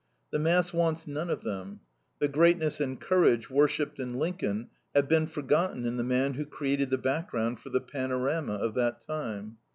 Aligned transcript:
The 0.31 0.39
mass 0.39 0.73
wants 0.73 1.05
none 1.05 1.29
of 1.29 1.43
them. 1.43 1.81
The 2.17 2.27
greatness 2.27 2.81
and 2.81 2.99
courage 2.99 3.51
worshipped 3.51 3.99
in 3.99 4.15
Lincoln 4.15 4.71
have 4.95 5.07
been 5.07 5.27
forgotten 5.27 5.85
in 5.85 5.97
the 5.97 6.03
men 6.03 6.33
who 6.33 6.45
created 6.47 6.89
the 6.89 6.97
background 6.97 7.59
for 7.59 7.69
the 7.69 7.81
panorama 7.81 8.53
of 8.53 8.73
that 8.73 9.01
time. 9.05 9.57